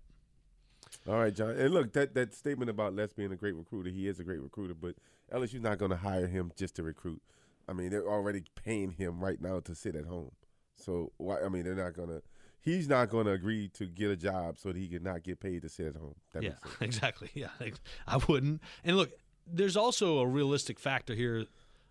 All 1.07 1.15
right, 1.15 1.33
John. 1.33 1.51
And 1.51 1.74
look, 1.74 1.94
that, 1.94 2.13
that 2.15 2.33
statement 2.33 2.69
about 2.69 2.95
Les 2.95 3.13
being 3.13 3.31
a 3.31 3.36
great 3.36 3.56
recruiter, 3.56 3.89
he 3.89 4.07
is 4.07 4.20
a 4.20 4.24
great 4.24 4.41
recruiter, 4.41 4.74
but 4.74 4.96
LSU's 5.34 5.62
not 5.62 5.77
going 5.77 5.91
to 5.91 5.98
hire 5.98 6.27
him 6.27 6.51
just 6.55 6.75
to 6.75 6.84
recruit. 6.84 7.22
I 7.67 7.74
mean, 7.74 7.89
they're 7.89 8.08
already 8.08 8.43
paying 8.55 8.91
him 8.91 9.20
right 9.24 9.41
now 9.41 9.60
to 9.62 9.74
sit 9.74 9.96
at 9.96 10.05
home. 10.05 10.32
So, 10.75 11.12
why? 11.17 11.39
I 11.39 11.50
mean, 11.50 11.63
they're 11.63 11.75
not 11.75 11.93
going 11.93 12.10
to. 12.10 12.22
He's 12.63 12.88
not 12.88 13.10
going 13.10 13.25
to 13.25 13.34
agree 13.34 13.67
to 13.74 13.86
get 13.86 14.10
a 14.10 14.15
job 14.15 14.58
so 14.58 14.70
that 14.70 14.77
he 14.77 14.88
can 14.88 15.03
not 15.03 15.22
get 15.22 15.39
paid 15.41 15.63
to 15.63 15.70
sit 15.70 15.88
at 15.88 15.96
home. 15.98 16.15
That 16.32 16.43
yeah, 16.43 16.51
exactly. 16.82 17.29
Yeah, 17.34 17.50
I 18.08 18.17
wouldn't. 18.27 18.62
And 18.86 18.96
look, 18.96 19.12
there's 19.46 19.75
also 19.75 20.20
a 20.20 20.25
realistic 20.27 20.79
factor 20.79 21.13
here. 21.13 21.46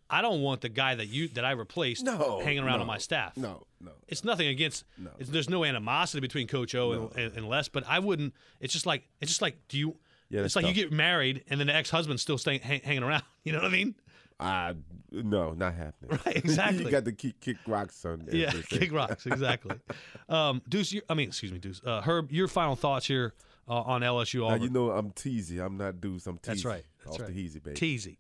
I 0.09 0.23
don't 0.23 0.41
want 0.41 0.63
the 0.63 0.69
guy 0.71 0.95
that 0.95 1.09
you 1.09 1.29
that 1.29 1.45
I 1.45 1.53
replaced 1.53 2.05
No, 2.05 2.41
hanging 2.43 2.65
around 2.65 2.77
no, 2.77 2.83
on 2.83 2.87
my 2.87 2.99
staff. 2.99 3.37
No, 3.37 3.67
no. 3.81 3.93
It's 4.09 4.25
nothing 4.25 4.49
against. 4.49 4.85
No. 4.99 5.11
It's, 5.19 5.29
there's 5.31 5.49
no 5.49 5.65
animosity 5.65 6.21
between 6.21 6.49
Coach 6.49 6.75
O 6.75 6.93
No. 6.93 7.11
and, 7.15 7.27
and, 7.27 7.37
and 7.39 7.49
Les, 7.49 7.69
but 7.69 7.85
I 7.87 7.99
wouldn't. 7.99 8.35
It's 8.61 8.73
just 8.73 8.87
like 8.87 9.05
it's 9.21 9.31
just 9.31 9.43
like 9.43 9.57
do 9.69 9.79
you? 9.79 9.97
Yeah, 10.29 10.41
it's 10.41 10.57
like 10.57 10.67
you 10.67 10.73
get 10.73 10.91
married 10.91 11.45
and 11.51 11.61
then 11.61 11.67
the 11.67 11.75
ex-husband's 11.75 12.23
still 12.23 12.39
staying 12.39 12.61
hang, 12.61 12.81
hanging 12.81 13.03
around. 13.03 13.23
You 13.45 13.51
know 13.53 13.59
what 13.59 13.67
I 13.67 13.71
mean? 13.71 13.97
I 14.43 14.75
no, 15.11 15.53
not 15.53 15.75
happening. 15.75 16.19
Right, 16.25 16.37
exactly. 16.45 16.85
you 16.85 16.91
got 16.91 17.05
to 17.05 17.13
kick, 17.13 17.41
kick 17.41 17.57
rocks, 17.67 17.97
son. 17.97 18.27
yeah, 18.33 18.51
kick 18.69 18.93
rocks 18.93 19.27
exactly. 19.27 19.77
um, 20.29 20.63
Deuce, 20.69 20.93
you, 20.93 21.03
I 21.09 21.15
mean, 21.15 21.29
excuse 21.29 21.53
me, 21.53 21.59
Deuce. 21.59 21.81
Uh, 21.85 22.01
Herb, 22.01 22.33
your 22.33 22.49
final 22.49 22.77
thoughts 22.77 23.07
here 23.07 23.35
uh, 23.69 23.75
on 23.83 24.01
LSU 24.01 24.41
Now 24.41 24.47
Auburn? 24.47 24.63
you 24.63 24.71
know 24.71 24.91
I'm 24.91 25.11
teasy. 25.13 25.65
I'm 25.65 25.77
not 25.77 26.01
Deuce. 26.01 26.27
I'm 26.27 26.39
teasy. 26.39 26.47
That's 26.47 26.65
right. 26.65 26.85
That's 27.05 27.17
Off 27.17 27.23
right. 27.23 27.35
the 27.35 27.41
easy, 27.41 27.59
baby. 27.59 27.79
Teasy. 27.79 28.17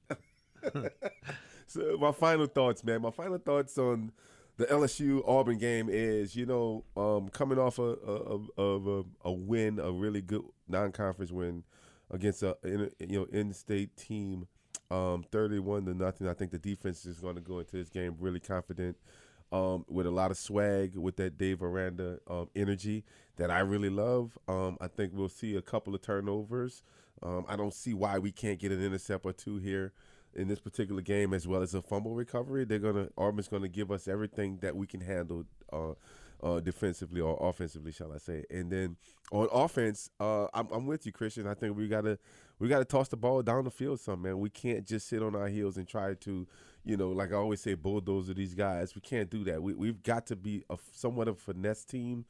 So 1.72 1.96
my 1.98 2.12
final 2.12 2.46
thoughts, 2.46 2.84
man. 2.84 3.00
My 3.00 3.10
final 3.10 3.38
thoughts 3.38 3.78
on 3.78 4.12
the 4.58 4.66
LSU 4.66 5.26
Auburn 5.26 5.56
game 5.56 5.88
is, 5.88 6.36
you 6.36 6.44
know, 6.44 6.84
um, 6.98 7.30
coming 7.30 7.58
off 7.58 7.78
a 7.78 7.82
of 7.82 8.48
a, 8.58 8.62
a, 8.62 9.02
a 9.24 9.32
win, 9.32 9.78
a 9.78 9.90
really 9.90 10.20
good 10.20 10.42
non-conference 10.68 11.32
win 11.32 11.64
against 12.10 12.42
a 12.42 12.58
in, 12.62 12.90
you 13.00 13.20
know 13.20 13.26
in-state 13.32 13.96
team, 13.96 14.46
um, 14.92 15.24
thirty-one 15.30 15.84
to 15.86 15.94
nothing. 15.94 16.28
I 16.28 16.34
think 16.34 16.50
the 16.50 16.58
defense 16.58 17.06
is 17.06 17.18
going 17.18 17.36
to 17.36 17.40
go 17.40 17.58
into 17.58 17.76
this 17.76 17.88
game 17.88 18.16
really 18.20 18.40
confident, 18.40 18.96
um, 19.50 19.84
with 19.88 20.06
a 20.06 20.10
lot 20.10 20.30
of 20.30 20.36
swag, 20.36 20.96
with 20.96 21.16
that 21.16 21.38
Dave 21.38 21.62
Aranda 21.62 22.18
um, 22.28 22.48
energy 22.54 23.04
that 23.36 23.50
I 23.50 23.60
really 23.60 23.90
love. 23.90 24.38
Um, 24.46 24.76
I 24.80 24.88
think 24.88 25.12
we'll 25.14 25.28
see 25.28 25.56
a 25.56 25.62
couple 25.62 25.94
of 25.94 26.02
turnovers. 26.02 26.82
Um, 27.22 27.44
I 27.48 27.56
don't 27.56 27.74
see 27.74 27.94
why 27.94 28.18
we 28.18 28.32
can't 28.32 28.58
get 28.58 28.72
an 28.72 28.82
intercept 28.82 29.24
or 29.24 29.32
two 29.32 29.58
here 29.58 29.92
in 30.34 30.48
this 30.48 30.60
particular 30.60 31.02
game, 31.02 31.32
as 31.32 31.46
well 31.46 31.62
as 31.62 31.74
a 31.74 31.82
fumble 31.82 32.14
recovery. 32.14 32.64
They're 32.64 32.78
gonna 32.78 33.08
Auburn's 33.16 33.48
gonna 33.48 33.68
give 33.68 33.90
us 33.90 34.08
everything 34.08 34.58
that 34.62 34.74
we 34.76 34.86
can 34.86 35.00
handle 35.00 35.44
uh, 35.72 35.94
uh, 36.42 36.60
defensively 36.60 37.20
or 37.20 37.36
offensively, 37.40 37.92
shall 37.92 38.12
I 38.12 38.18
say? 38.18 38.44
And 38.50 38.70
then 38.70 38.96
on 39.30 39.48
offense, 39.52 40.10
uh, 40.20 40.46
I'm, 40.52 40.68
I'm 40.72 40.86
with 40.86 41.06
you, 41.06 41.12
Christian. 41.12 41.46
I 41.46 41.54
think 41.54 41.76
we 41.76 41.88
gotta 41.88 42.18
we 42.58 42.68
gotta 42.68 42.84
toss 42.84 43.08
the 43.08 43.16
ball 43.16 43.42
down 43.42 43.64
the 43.64 43.70
field 43.70 44.00
some 44.00 44.22
man. 44.22 44.38
We 44.40 44.50
can't 44.50 44.86
just 44.86 45.08
sit 45.08 45.22
on 45.22 45.34
our 45.34 45.48
heels 45.48 45.76
and 45.76 45.86
try 45.86 46.14
to, 46.14 46.46
you 46.84 46.96
know, 46.96 47.10
like 47.10 47.32
I 47.32 47.36
always 47.36 47.60
say, 47.60 47.74
bulldozer 47.74 48.34
these 48.34 48.54
guys. 48.54 48.94
We 48.94 49.00
can't 49.00 49.30
do 49.30 49.44
that. 49.44 49.62
We 49.62 49.74
we've 49.74 50.02
got 50.02 50.26
to 50.28 50.36
be 50.36 50.64
a 50.68 50.78
somewhat 50.92 51.28
of 51.28 51.36
a 51.36 51.40
finesse 51.40 51.84
team 51.84 52.24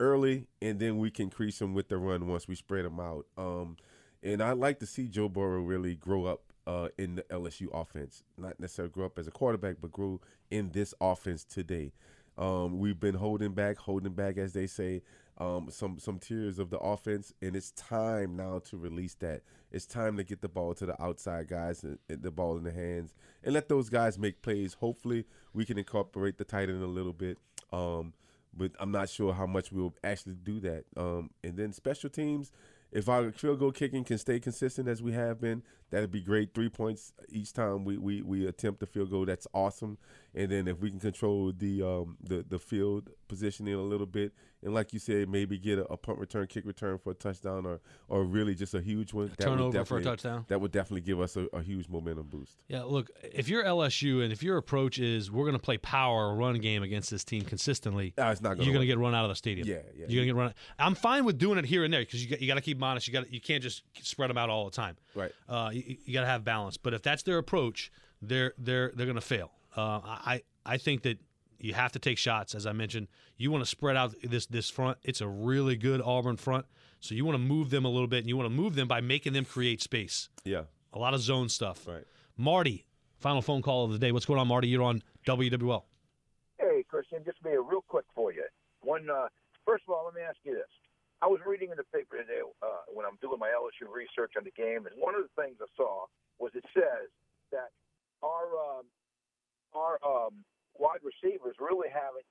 early, 0.00 0.46
and 0.62 0.78
then 0.78 0.98
we 0.98 1.10
can 1.10 1.30
crease 1.30 1.58
them 1.58 1.74
with 1.74 1.88
the 1.88 1.98
run 1.98 2.26
once 2.26 2.48
we 2.48 2.54
spread 2.54 2.84
them 2.84 3.00
out. 3.00 3.26
Um, 3.36 3.76
and 4.22 4.42
I 4.42 4.52
like 4.52 4.80
to 4.80 4.86
see 4.86 5.08
Joe 5.08 5.28
Burrow 5.28 5.60
really 5.60 5.94
grow 5.94 6.24
up 6.24 6.52
uh, 6.66 6.88
in 6.98 7.16
the 7.16 7.22
LSU 7.24 7.68
offense. 7.72 8.24
Not 8.36 8.58
necessarily 8.58 8.92
grow 8.92 9.06
up 9.06 9.18
as 9.18 9.26
a 9.26 9.30
quarterback, 9.30 9.76
but 9.80 9.92
grow 9.92 10.20
in 10.50 10.70
this 10.70 10.94
offense 11.00 11.44
today. 11.44 11.92
Um, 12.38 12.78
we've 12.78 13.00
been 13.00 13.14
holding 13.14 13.52
back, 13.52 13.78
holding 13.78 14.12
back, 14.12 14.36
as 14.36 14.52
they 14.52 14.66
say, 14.66 15.02
um, 15.38 15.68
some 15.70 15.98
some 15.98 16.18
tiers 16.18 16.58
of 16.58 16.70
the 16.70 16.78
offense, 16.78 17.32
and 17.42 17.54
it's 17.56 17.70
time 17.72 18.36
now 18.36 18.60
to 18.70 18.76
release 18.76 19.14
that. 19.16 19.42
It's 19.70 19.86
time 19.86 20.16
to 20.16 20.24
get 20.24 20.40
the 20.40 20.48
ball 20.48 20.74
to 20.74 20.86
the 20.86 21.02
outside 21.02 21.48
guys 21.48 21.82
and, 21.82 21.98
and 22.08 22.22
the 22.22 22.30
ball 22.30 22.56
in 22.56 22.64
the 22.64 22.72
hands, 22.72 23.14
and 23.44 23.54
let 23.54 23.68
those 23.68 23.88
guys 23.88 24.18
make 24.18 24.42
plays. 24.42 24.74
Hopefully, 24.74 25.24
we 25.52 25.64
can 25.64 25.78
incorporate 25.78 26.38
the 26.38 26.44
tight 26.44 26.68
end 26.68 26.82
a 26.82 26.86
little 26.86 27.12
bit. 27.12 27.38
Um, 27.72 28.14
but 28.56 28.72
I'm 28.80 28.90
not 28.90 29.08
sure 29.08 29.34
how 29.34 29.46
much 29.46 29.70
we'll 29.70 29.94
actually 30.02 30.36
do 30.42 30.60
that. 30.60 30.84
Um, 30.96 31.30
and 31.44 31.56
then 31.56 31.72
special 31.72 32.08
teams, 32.08 32.52
if 32.90 33.08
our 33.08 33.30
field 33.30 33.58
goal 33.58 33.72
kicking 33.72 34.04
can 34.04 34.18
stay 34.18 34.40
consistent 34.40 34.88
as 34.88 35.02
we 35.02 35.12
have 35.12 35.40
been, 35.40 35.62
that'd 35.90 36.10
be 36.10 36.20
great. 36.20 36.54
Three 36.54 36.68
points 36.68 37.12
each 37.28 37.52
time 37.52 37.84
we, 37.84 37.98
we, 37.98 38.22
we 38.22 38.46
attempt 38.46 38.80
the 38.80 38.86
field 38.86 39.10
goal, 39.10 39.26
that's 39.26 39.46
awesome. 39.54 39.98
And 40.34 40.50
then 40.50 40.68
if 40.68 40.80
we 40.80 40.90
can 40.90 41.00
control 41.00 41.52
the 41.56 41.82
um, 41.82 42.18
the 42.22 42.44
the 42.46 42.58
field 42.58 43.08
positioning 43.26 43.74
a 43.74 43.80
little 43.80 44.06
bit, 44.06 44.32
and 44.62 44.74
like 44.74 44.92
you 44.92 44.98
said, 44.98 45.28
maybe 45.28 45.58
get 45.58 45.78
a, 45.78 45.84
a 45.84 45.96
punt 45.96 46.18
return, 46.18 46.46
kick 46.46 46.66
return 46.66 46.98
for 46.98 47.12
a 47.12 47.14
touchdown, 47.14 47.64
or 47.64 47.80
or 48.08 48.24
really 48.24 48.54
just 48.54 48.74
a 48.74 48.80
huge 48.82 49.14
one. 49.14 49.30
A 49.38 49.42
turnover 49.42 49.84
for 49.84 49.98
a 49.98 50.02
touchdown. 50.02 50.44
That 50.48 50.60
would 50.60 50.72
definitely 50.72 51.02
give 51.02 51.20
us 51.20 51.36
a, 51.36 51.46
a, 51.54 51.62
huge 51.62 51.88
momentum 51.88 52.26
boost. 52.28 52.58
Yeah, 52.68 52.82
look, 52.82 53.10
if 53.22 53.48
you're 53.48 53.64
LSU 53.64 54.22
and 54.22 54.32
if 54.32 54.42
your 54.42 54.56
approach 54.58 54.98
is 54.98 55.30
we're 55.30 55.44
going 55.44 55.56
to 55.56 55.62
play 55.62 55.78
power 55.78 56.34
run 56.34 56.58
game 56.58 56.82
against 56.82 57.10
this 57.10 57.24
team 57.24 57.42
consistently, 57.42 58.12
no, 58.18 58.30
it's 58.30 58.42
not 58.42 58.56
gonna 58.56 58.64
you're 58.64 58.74
going 58.74 58.82
to 58.82 58.86
get 58.86 58.98
run 58.98 59.14
out 59.14 59.24
of 59.24 59.30
the 59.30 59.36
stadium. 59.36 59.66
Yeah, 59.66 59.76
yeah. 59.96 60.06
You're 60.08 60.24
going 60.24 60.28
to 60.28 60.34
get 60.34 60.36
run. 60.36 60.54
I'm 60.78 60.94
fine 60.94 61.24
with 61.24 61.38
doing 61.38 61.58
it 61.58 61.64
here 61.64 61.84
and 61.84 61.94
there 61.94 62.00
because 62.00 62.22
you 62.22 62.28
got, 62.28 62.40
you 62.42 62.46
got 62.46 62.54
to 62.56 62.60
keep 62.60 62.76
them 62.76 62.84
honest. 62.84 63.06
You 63.06 63.12
got 63.14 63.32
you 63.32 63.40
can't 63.40 63.62
just 63.62 63.82
spread 64.02 64.28
them 64.28 64.36
out 64.36 64.50
all 64.50 64.64
the 64.66 64.76
time. 64.76 64.96
Right. 65.14 65.32
Uh, 65.48 65.70
you, 65.76 65.96
you 66.04 66.14
got 66.14 66.22
to 66.22 66.26
have 66.26 66.44
balance. 66.44 66.76
But 66.76 66.94
if 66.94 67.02
that's 67.02 67.22
their 67.22 67.38
approach, 67.38 67.90
they're 68.22 68.54
they're 68.58 68.92
they're 68.94 69.06
going 69.06 69.16
to 69.16 69.20
fail. 69.20 69.52
Uh, 69.76 70.00
I 70.04 70.42
I 70.64 70.78
think 70.78 71.02
that 71.02 71.18
you 71.58 71.74
have 71.74 71.92
to 71.92 71.98
take 71.98 72.18
shots, 72.18 72.54
as 72.54 72.66
I 72.66 72.72
mentioned. 72.72 73.08
You 73.36 73.50
want 73.50 73.62
to 73.62 73.70
spread 73.70 73.96
out 73.96 74.14
this 74.22 74.46
this 74.46 74.70
front. 74.70 74.98
It's 75.02 75.20
a 75.20 75.28
really 75.28 75.76
good 75.76 76.00
Auburn 76.02 76.36
front, 76.36 76.66
so 77.00 77.14
you 77.14 77.24
want 77.24 77.34
to 77.34 77.42
move 77.42 77.70
them 77.70 77.84
a 77.84 77.88
little 77.88 78.06
bit, 78.06 78.18
and 78.18 78.28
you 78.28 78.36
want 78.36 78.46
to 78.46 78.54
move 78.54 78.74
them 78.74 78.88
by 78.88 79.00
making 79.00 79.32
them 79.32 79.44
create 79.44 79.82
space. 79.82 80.28
Yeah, 80.44 80.62
a 80.92 80.98
lot 80.98 81.14
of 81.14 81.20
zone 81.20 81.48
stuff. 81.48 81.86
Right. 81.86 82.04
Marty, 82.36 82.86
final 83.18 83.42
phone 83.42 83.62
call 83.62 83.84
of 83.84 83.92
the 83.92 83.98
day. 83.98 84.12
What's 84.12 84.26
going 84.26 84.40
on, 84.40 84.48
Marty? 84.48 84.68
You're 84.68 84.82
on 84.82 85.02
WWL. 85.26 85.82
Hey, 86.58 86.84
Christian, 86.88 87.22
just 87.24 87.42
be 87.42 87.50
a 87.50 87.60
real 87.60 87.84
quick 87.86 88.06
for 88.14 88.32
you. 88.32 88.44
One, 88.82 89.08
uh, 89.10 89.28
first 89.66 89.84
of 89.86 89.94
all, 89.94 90.04
let 90.06 90.14
me 90.14 90.22
ask 90.22 90.36
you 90.44 90.54
this. 90.54 90.64
I 91.26 91.28
was 91.28 91.42
reading 91.42 91.74
in 91.74 91.78
the 91.82 91.90
paper 91.90 92.22
today 92.22 92.38
uh, 92.38 92.86
when 92.86 93.02
I'm 93.02 93.18
doing 93.18 93.42
my 93.42 93.50
LSU 93.50 93.90
research 93.90 94.38
on 94.38 94.46
the 94.46 94.54
game, 94.54 94.86
and 94.86 94.94
one 94.94 95.18
of 95.18 95.26
the 95.26 95.34
things 95.34 95.58
I 95.58 95.66
saw 95.74 96.06
was 96.38 96.54
it 96.54 96.62
says 96.70 97.10
that 97.50 97.74
our 98.22 98.46
um, 98.54 98.86
our 99.74 99.98
um, 100.06 100.46
wide 100.78 101.02
receivers 101.02 101.58
really 101.58 101.90
haven't 101.90 102.30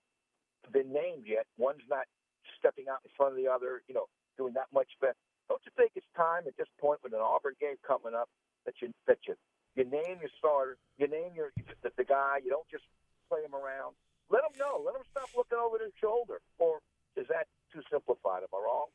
been 0.72 0.96
named 0.96 1.28
yet. 1.28 1.44
One's 1.60 1.84
not 1.92 2.08
stepping 2.56 2.88
out 2.88 3.04
in 3.04 3.12
front 3.20 3.36
of 3.36 3.38
the 3.38 3.52
other, 3.52 3.84
you 3.92 4.00
know, 4.00 4.08
doing 4.40 4.56
that 4.56 4.72
much 4.72 4.88
better. 5.04 5.20
Don't 5.52 5.60
you 5.68 5.76
think 5.76 5.92
it's 6.00 6.08
time 6.16 6.48
at 6.48 6.56
this 6.56 6.72
point 6.80 7.04
with 7.04 7.12
an 7.12 7.20
Auburn 7.20 7.60
game 7.60 7.76
coming 7.84 8.16
up 8.16 8.32
that 8.64 8.80
you 8.80 8.96
that 9.12 9.20
you 9.28 9.36
you 9.76 9.84
name 9.84 10.24
your 10.24 10.32
starter, 10.40 10.80
you 10.96 11.12
name 11.12 11.36
your 11.36 11.52
the, 11.84 11.92
the 12.00 12.08
guy, 12.08 12.40
you 12.40 12.48
don't 12.48 12.72
just 12.72 12.88
play 13.28 13.44
him 13.44 13.60
around. 13.60 13.92
Let 14.32 14.48
them 14.48 14.56
know. 14.56 14.80
Let 14.80 14.96
them 14.96 15.04
stop 15.12 15.28
looking 15.36 15.60
over 15.60 15.84
their 15.84 15.92
shoulder. 16.00 16.40
Or 16.64 16.80
is 17.20 17.28
that 17.28 17.52
too 17.76 17.82
simplified? 17.92 18.44
Am 18.44 18.50
I 18.54 18.58
wrong? 18.58 18.86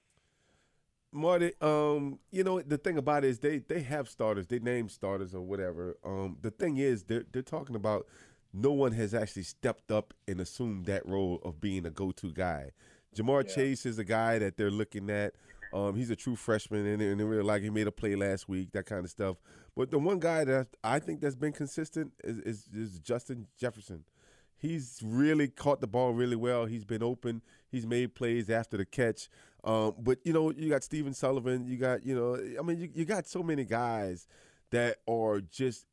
Marty, 1.13 1.53
um, 1.61 2.21
you 2.31 2.45
know 2.45 2.61
the 2.61 2.79
thing 2.79 2.97
about 2.97 3.25
it 3.25 3.29
is 3.29 3.39
they 3.41 3.59
they 3.59 3.81
have 3.81 4.09
starters, 4.09 4.47
they 4.47 4.61
name 4.61 4.89
starters 4.89 5.35
or 5.35 5.41
whatever. 5.41 5.97
Um, 6.05 6.39
the 6.41 6.53
thing 6.53 6.77
is 6.77 7.03
they're 7.05 7.25
they're 7.33 7.43
talking 7.43 7.75
about 7.75 8.07
no 8.53 8.73
one 8.73 8.93
has 8.93 9.15
actually 9.15 9.43
stepped 9.43 9.91
up 9.91 10.15
and 10.29 10.41
assumed 10.41 10.87
that 10.87 11.07
role 11.07 11.41
of 11.45 11.61
being 11.61 11.87
a 11.87 11.91
go-to 11.91 12.33
guy. 12.33 12.71
Ja'Marr 13.17 13.47
yeah. 13.49 13.55
Chase 13.55 13.87
is 13.87 13.99
a 13.99 14.05
guy 14.05 14.39
that 14.39 14.57
they're 14.57 14.71
looking 14.71 15.11
at. 15.11 15.35
Um, 15.73 15.95
he's 15.95 16.11
a 16.11 16.17
true 16.17 16.35
freshman, 16.35 16.85
and, 16.87 17.01
and 17.01 17.21
they 17.21 17.25
really 17.25 17.45
like 17.45 17.63
he 17.63 17.71
made 17.71 17.87
a 17.87 17.93
play 17.93 18.17
last 18.17 18.49
week, 18.49 18.73
that 18.73 18.87
kind 18.87 19.05
of 19.05 19.11
stuff. 19.11 19.37
But 19.77 19.91
the 19.91 19.99
one 19.99 20.19
guy 20.19 20.45
that 20.45 20.67
I 20.83 20.99
think 20.99 21.21
that's 21.21 21.37
been 21.37 21.53
consistent 21.53 22.13
is, 22.25 22.39
is, 22.39 22.69
is 22.75 22.99
Justin 22.99 23.47
Jefferson. 23.57 24.05
He's 24.61 25.01
really 25.03 25.49
caught 25.49 25.81
the 25.81 25.87
ball 25.87 26.13
really 26.13 26.37
well. 26.37 26.67
He's 26.67 26.85
been 26.85 27.03
open. 27.03 27.41
He's 27.71 27.87
made 27.87 28.15
plays 28.15 28.51
after 28.51 28.77
the 28.77 28.85
catch. 28.85 29.31
Um, 29.65 29.95
but 29.99 30.19
you 30.23 30.35
know, 30.35 30.51
you 30.51 30.69
got 30.69 30.85
Stephen 30.85 31.15
Sullivan. 31.15 31.67
You 31.67 31.79
got 31.79 32.05
you 32.05 32.15
know, 32.15 32.37
I 32.59 32.63
mean, 32.63 32.79
you, 32.79 32.91
you 32.95 33.05
got 33.07 33.27
so 33.27 33.43
many 33.43 33.65
guys 33.65 34.27
that 34.71 34.99
are 35.09 35.41
just 35.41 35.87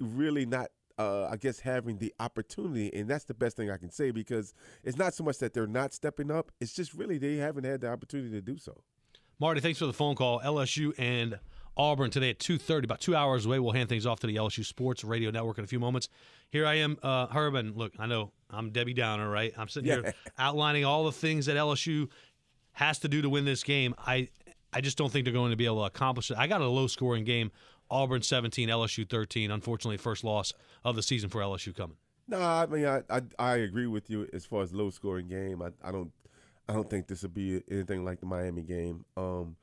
really 0.00 0.46
not 0.46 0.70
uh, 0.98 1.28
I 1.30 1.36
guess 1.36 1.60
having 1.60 1.98
the 1.98 2.14
opportunity, 2.18 2.90
and 2.94 3.06
that's 3.06 3.24
the 3.24 3.34
best 3.34 3.56
thing 3.56 3.70
I 3.70 3.76
can 3.76 3.90
say 3.90 4.12
because 4.12 4.54
it's 4.82 4.96
not 4.96 5.12
so 5.12 5.22
much 5.22 5.36
that 5.38 5.52
they're 5.52 5.66
not 5.66 5.92
stepping 5.92 6.30
up; 6.30 6.50
it's 6.58 6.72
just 6.72 6.94
really 6.94 7.18
they 7.18 7.36
haven't 7.36 7.64
had 7.64 7.82
the 7.82 7.90
opportunity 7.90 8.30
to 8.30 8.40
do 8.40 8.56
so. 8.56 8.82
Marty, 9.38 9.60
thanks 9.60 9.78
for 9.78 9.84
the 9.84 9.92
phone 9.92 10.14
call. 10.14 10.40
LSU 10.40 10.94
and 10.98 11.38
Auburn 11.76 12.10
today 12.10 12.30
at 12.30 12.38
two 12.38 12.58
thirty, 12.58 12.84
about 12.84 13.00
two 13.00 13.14
hours 13.14 13.46
away. 13.46 13.58
We'll 13.58 13.72
hand 13.72 13.88
things 13.88 14.06
off 14.06 14.20
to 14.20 14.26
the 14.26 14.36
LSU 14.36 14.64
Sports 14.64 15.04
Radio 15.04 15.30
Network 15.30 15.58
in 15.58 15.64
a 15.64 15.66
few 15.66 15.80
moments. 15.80 16.08
Here 16.50 16.66
I 16.66 16.74
am, 16.74 16.96
uh, 17.02 17.26
Herb, 17.26 17.54
and 17.54 17.76
look, 17.76 17.92
I 17.98 18.06
know 18.06 18.32
I'm 18.50 18.70
Debbie 18.70 18.94
Downer, 18.94 19.28
right? 19.28 19.52
I'm 19.58 19.68
sitting 19.68 19.88
yeah. 19.88 20.02
here 20.02 20.14
outlining 20.38 20.84
all 20.84 21.04
the 21.04 21.12
things 21.12 21.46
that 21.46 21.56
LSU 21.56 22.08
has 22.72 22.98
to 23.00 23.08
do 23.08 23.22
to 23.22 23.28
win 23.28 23.44
this 23.44 23.62
game. 23.62 23.94
I 23.98 24.28
I 24.72 24.80
just 24.80 24.98
don't 24.98 25.10
think 25.10 25.24
they're 25.24 25.34
going 25.34 25.50
to 25.50 25.56
be 25.56 25.66
able 25.66 25.80
to 25.80 25.86
accomplish 25.86 26.30
it. 26.30 26.36
I 26.36 26.46
got 26.46 26.60
a 26.60 26.68
low 26.68 26.86
scoring 26.86 27.24
game 27.24 27.50
Auburn 27.90 28.22
17, 28.22 28.68
LSU 28.68 29.08
13. 29.08 29.50
Unfortunately, 29.50 29.96
first 29.96 30.24
loss 30.24 30.52
of 30.84 30.96
the 30.96 31.02
season 31.02 31.30
for 31.30 31.40
LSU 31.40 31.74
coming. 31.74 31.96
No, 32.28 32.40
I 32.40 32.66
mean 32.66 32.86
I, 32.86 33.02
I, 33.08 33.22
I 33.38 33.56
agree 33.56 33.86
with 33.86 34.10
you 34.10 34.28
as 34.32 34.44
far 34.44 34.62
as 34.62 34.72
low 34.72 34.90
scoring 34.90 35.28
game. 35.28 35.62
I, 35.62 35.70
I 35.86 35.92
don't 35.92 36.10
I 36.68 36.72
don't 36.72 36.90
think 36.90 37.06
this 37.06 37.22
will 37.22 37.30
be 37.30 37.62
anything 37.70 38.04
like 38.04 38.20
the 38.20 38.26
Miami 38.26 38.62
game. 38.62 39.04
Um, 39.16 39.56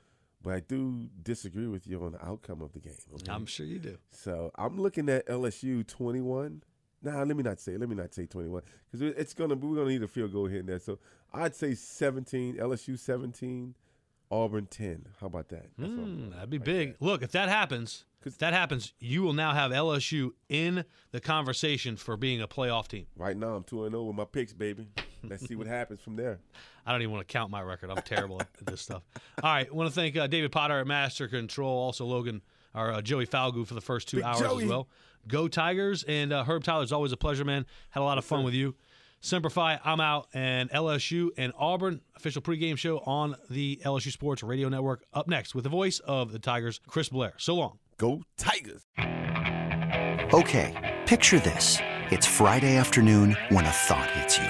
but 0.43 0.53
I 0.53 0.59
do 0.59 1.07
disagree 1.23 1.67
with 1.67 1.88
you 1.88 2.03
on 2.03 2.12
the 2.12 2.25
outcome 2.25 2.62
of 2.62 2.73
the 2.73 2.79
game. 2.79 2.93
Okay? 3.13 3.31
I'm 3.31 3.45
sure 3.45 3.65
you 3.65 3.79
do. 3.79 3.97
So 4.12 4.51
I'm 4.55 4.79
looking 4.79 5.09
at 5.09 5.25
LSU 5.27 5.88
21. 5.88 6.63
Nah, 7.01 7.23
let 7.23 7.35
me 7.35 7.43
not 7.43 7.59
say. 7.59 7.77
Let 7.77 7.89
me 7.89 7.95
not 7.95 8.13
say 8.13 8.25
21 8.25 8.62
because 8.91 9.13
it's 9.17 9.33
gonna. 9.33 9.55
We're 9.55 9.75
gonna 9.75 9.89
need 9.89 10.03
a 10.03 10.07
field 10.07 10.31
goal 10.31 10.45
here 10.45 10.59
and 10.59 10.69
there. 10.69 10.79
So 10.79 11.00
I'd 11.33 11.55
say 11.55 11.73
17. 11.75 12.57
LSU 12.57 12.97
17. 12.97 13.75
Auburn 14.31 14.65
10. 14.65 15.09
How 15.19 15.27
about 15.27 15.50
that? 15.50 15.77
Mm, 15.77 16.33
that'd 16.33 16.50
be 16.50 16.57
like 16.57 16.65
big. 16.65 16.91
That. 16.93 17.05
Look, 17.05 17.21
if 17.21 17.31
that 17.33 17.50
happens, 17.50 18.05
if 18.25 18.38
that 18.39 18.53
happens, 18.53 18.93
you 19.00 19.21
will 19.21 19.33
now 19.33 19.53
have 19.53 19.71
LSU 19.71 20.31
in 20.50 20.85
the 21.12 21.19
conversation 21.19 21.97
for 21.97 22.17
being 22.17 22.41
a 22.41 22.47
playoff 22.47 22.88
team. 22.88 23.05
Right 23.15 23.38
now, 23.38 23.55
I'm 23.55 23.63
2 23.63 23.89
0 23.89 24.03
with 24.03 24.15
my 24.15 24.25
picks, 24.25 24.53
baby. 24.53 24.88
Let's 25.23 25.47
see 25.47 25.55
what 25.55 25.67
happens 25.67 26.01
from 26.01 26.15
there. 26.15 26.39
I 26.85 26.91
don't 26.91 27.01
even 27.01 27.13
want 27.13 27.27
to 27.27 27.31
count 27.31 27.49
my 27.49 27.61
record. 27.61 27.89
I'm 27.89 28.01
terrible 28.03 28.41
at 28.41 28.47
this 28.65 28.81
stuff. 28.81 29.03
All 29.41 29.53
right. 29.53 29.67
I 29.69 29.73
want 29.73 29.89
to 29.89 29.95
thank 29.95 30.17
uh, 30.17 30.27
David 30.27 30.51
Potter 30.51 30.79
at 30.79 30.87
Master 30.87 31.27
Control, 31.27 31.77
also 31.77 32.05
Logan, 32.05 32.41
or 32.75 32.91
uh, 32.91 33.01
Joey 33.01 33.25
Falgu 33.25 33.65
for 33.65 33.73
the 33.73 33.81
first 33.81 34.07
two 34.09 34.17
Big 34.17 34.25
hours 34.25 34.39
Joey. 34.41 34.63
as 34.63 34.69
well. 34.69 34.87
Go 35.27 35.47
Tigers. 35.47 36.03
And 36.03 36.33
uh, 36.33 36.43
Herb 36.43 36.63
Tyler, 36.63 36.83
it's 36.83 36.91
always 36.91 37.11
a 37.13 37.17
pleasure, 37.17 37.45
man. 37.45 37.65
Had 37.91 38.01
a 38.01 38.03
lot 38.03 38.17
of 38.17 38.25
fun 38.25 38.43
with 38.43 38.53
you. 38.53 38.75
Semper 39.21 39.49
Fi, 39.49 39.79
I'm 39.85 40.01
out, 40.01 40.27
and 40.33 40.69
LSU 40.71 41.29
and 41.37 41.53
Auburn 41.57 42.01
official 42.17 42.41
pregame 42.41 42.77
show 42.77 42.97
on 43.05 43.37
the 43.49 43.79
LSU 43.85 44.11
Sports 44.11 44.43
Radio 44.43 44.67
Network. 44.67 45.05
Up 45.13 45.29
next 45.29 45.55
with 45.55 45.63
the 45.63 45.69
voice 45.69 45.99
of 45.99 46.33
the 46.33 46.39
Tigers, 46.39 46.81
Chris 46.87 47.07
Blair. 47.07 47.31
So 47.37 47.55
long. 47.55 47.79
Go 47.97 48.23
Tigers. 48.37 48.85
Okay, 50.33 50.97
picture 51.07 51.39
this. 51.39 51.77
It's 52.11 52.27
Friday 52.27 52.75
afternoon 52.75 53.37
when 53.47 53.65
a 53.65 53.69
thought 53.69 54.11
hits 54.11 54.37
you. 54.37 54.49